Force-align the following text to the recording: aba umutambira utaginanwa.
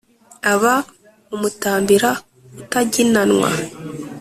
aba 0.51 0.73
umutambira 1.35 2.09
utaginanwa. 2.61 3.49